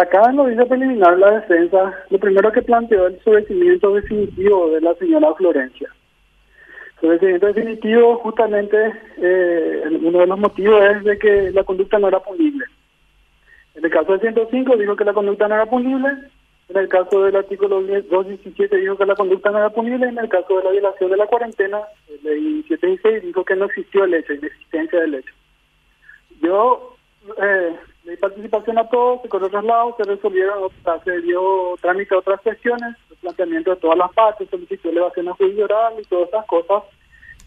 [0.00, 4.80] Acá en lo dice preliminar la defensa, lo primero que planteó el sobrecimiento definitivo de
[4.80, 5.90] la señora Florencia.
[7.02, 12.18] Sobrecimiento definitivo, justamente, eh, uno de los motivos es de que la conducta no era
[12.18, 12.64] punible.
[13.74, 16.08] En el caso del 105 dijo que la conducta no era punible,
[16.70, 20.30] en el caso del artículo 217 dijo que la conducta no era punible, en el
[20.30, 21.78] caso de la violación de la cuarentena,
[22.22, 25.34] ley 76 dijo que no existió el hecho, inexistencia del hecho.
[26.40, 26.89] Yo
[27.42, 30.70] eh, de participación a todos, se corrió traslado, se resolvieron,
[31.04, 35.34] se dio trámite a otras cuestiones, el planteamiento de todas las partes, solicitó elevación a
[35.34, 36.84] juicio oral y todas esas cosas.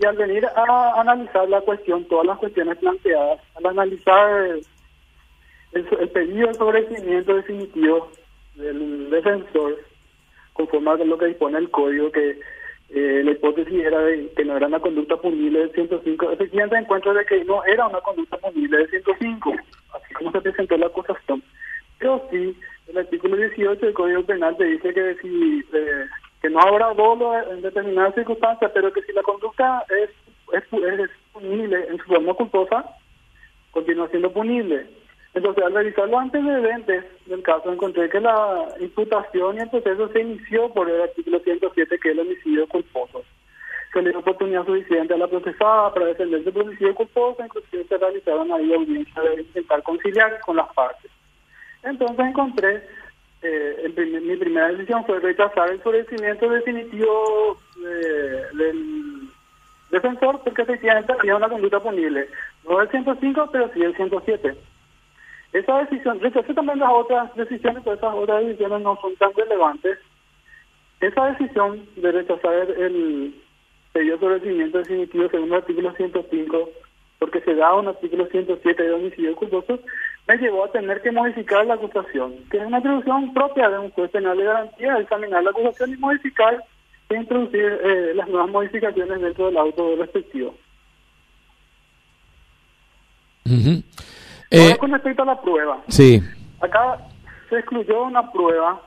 [0.00, 4.58] Y al venir a analizar la cuestión, todas las cuestiones planteadas, al analizar
[5.72, 8.10] el, pedido de sobrecimiento definitivo
[8.54, 9.76] del defensor,
[10.52, 12.38] conforme a lo que dispone el código, que
[12.90, 16.32] eh, la hipótesis era de que no era una conducta punible del 105.
[16.32, 19.54] Efectivamente, encuentro de que no era una conducta punible del 105,
[19.94, 21.42] así como se presentó la acusación.
[21.98, 22.56] Pero sí,
[22.86, 26.06] el artículo 18 del Código Penal te dice que si eh,
[26.40, 30.10] que no habrá dolo en determinadas circunstancias, pero que si la conducta es,
[30.52, 32.84] es, es punible en su forma culposa,
[33.70, 34.86] continúa siendo punible.
[35.38, 40.20] Entonces, al revisar los antecedentes del caso, encontré que la imputación y el proceso se
[40.20, 43.22] inició por el artículo 107, que es el homicidio culposo.
[43.92, 47.98] Se le dio oportunidad suficiente a la procesada para defenderse del homicidio culposo, inclusive se
[47.98, 51.08] realizaron ahí audiencias de intentar conciliar con las partes.
[51.84, 52.82] Entonces encontré,
[53.42, 59.28] eh, mi primera decisión fue rechazar el sobrecimiento definitivo del
[59.92, 62.28] defensor, porque efectivamente había una conducta punible,
[62.68, 64.56] no el 105, pero sí el 107.
[65.52, 69.98] Esa decisión, rechacé también las otras decisiones, pero esas otras decisiones no son tan relevantes.
[71.00, 73.34] Esa decisión de rechazar el
[73.92, 76.70] pedido de recibimiento definitivo según el artículo 105,
[77.18, 79.80] porque se da un artículo 107 de homicidio culposo,
[80.26, 83.90] me llevó a tener que modificar la acusación, que es una atribución propia de un
[83.90, 86.62] juez penal de garantía, examinar la acusación y modificar
[87.08, 90.54] e introducir eh, las nuevas modificaciones dentro del auto respectivo.
[94.50, 95.82] Eh, con respecto a la prueba.
[95.88, 96.22] Sí.
[96.60, 96.98] Acá
[97.48, 98.82] se excluyó una prueba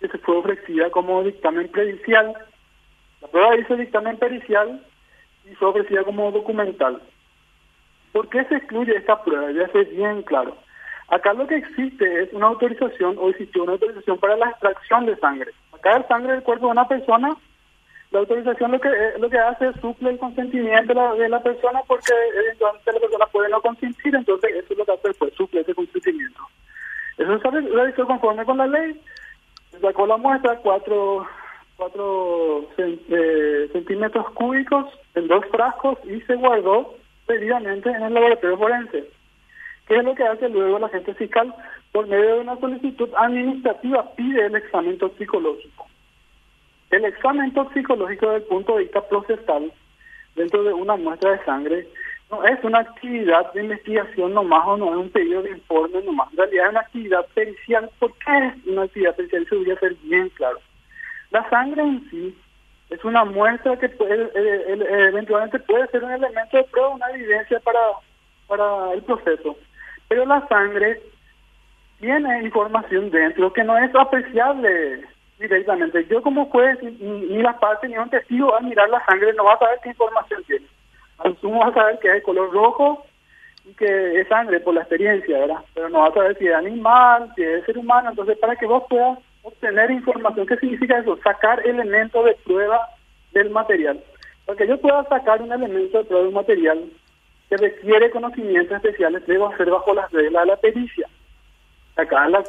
[0.00, 2.34] que se fue ofrecida como dictamen pericial.
[3.20, 4.82] La prueba dice dictamen pericial
[5.50, 7.00] y fue ofrecida como documental.
[8.12, 9.50] ¿Por qué se excluye esta prueba?
[9.52, 10.56] Ya sé bien claro.
[11.08, 15.16] Acá lo que existe es una autorización o existió una autorización para la extracción de
[15.16, 15.52] sangre.
[15.72, 17.36] Acá el sangre del cuerpo de una persona
[18.10, 21.82] la autorización lo que eh, lo que hace es suple el consentimiento de la, persona
[21.86, 25.60] porque eventualmente la persona puede no consentir, entonces eso es lo que hace pues suple
[25.60, 26.40] ese consentimiento.
[27.18, 29.00] Eso se realizó conforme con la ley,
[29.80, 31.26] sacó la muestra cuatro,
[31.76, 36.94] cuatro eh, centímetros cúbicos en dos frascos y se guardó
[37.26, 39.04] debidamente en el laboratorio forense.
[39.88, 41.54] ¿Qué es lo que hace luego la gente fiscal?
[41.92, 45.86] Por medio de una solicitud administrativa pide el examen toxicológico.
[46.90, 49.72] El examen toxicológico desde el punto de vista procesal
[50.34, 51.88] dentro de una muestra de sangre
[52.30, 56.30] no es una actividad de investigación nomás o no es un pedido de informe nomás.
[56.32, 57.90] En realidad es una actividad pericial.
[57.98, 59.42] ¿Por qué es una actividad pericial?
[59.42, 60.58] Eso debería ser bien claro.
[61.30, 62.36] La sangre en sí
[62.90, 64.30] es una muestra que puede,
[65.08, 67.80] eventualmente puede ser un elemento de prueba, una evidencia para,
[68.46, 69.56] para el proceso.
[70.08, 71.00] Pero la sangre
[72.00, 75.04] tiene información dentro que no es apreciable
[75.38, 76.06] directamente.
[76.08, 79.54] Yo como juez, ni, la parte ni un testigo al mirar la sangre no va
[79.54, 80.66] a saber qué información tiene.
[81.18, 83.04] Al sumo va a saber que es de color rojo
[83.64, 85.64] y que es sangre por la experiencia, ¿verdad?
[85.74, 88.10] Pero no va a saber si es animal, si es ser humano.
[88.10, 91.16] Entonces, para que vos puedas obtener información, ¿qué significa eso?
[91.18, 92.88] Sacar elementos de prueba
[93.32, 94.02] del material.
[94.44, 96.84] Para que yo pueda sacar un elemento de prueba de un material
[97.48, 101.08] que requiere conocimientos especiales, debo hacer bajo las reglas de la pericia.
[101.96, 102.42] Acá la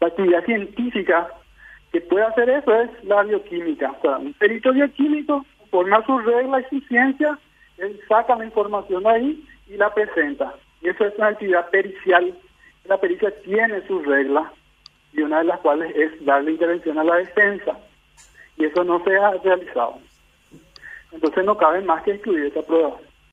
[0.00, 1.28] actividad científica
[1.94, 3.92] que puede hacer eso es la bioquímica.
[3.92, 7.38] O sea, un perito bioquímico forma sus reglas y su ciencia,
[7.78, 10.52] él saca la información ahí y la presenta.
[10.82, 12.34] Y eso es una actividad pericial.
[12.86, 14.50] La pericia tiene sus reglas
[15.12, 17.78] y una de las cuales es darle intervención a la defensa.
[18.56, 20.00] Y eso no se ha realizado.
[21.12, 22.96] Entonces no cabe más que excluir esa prueba.